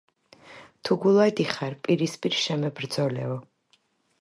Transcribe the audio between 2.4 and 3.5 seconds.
შემებრძოლეო